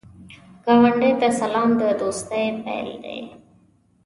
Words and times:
ګاونډي 0.63 1.11
ته 1.19 1.27
سلام، 1.39 1.69
د 1.79 1.81
دوستۍ 1.99 2.45
پیل 2.63 2.89
دی 3.03 3.19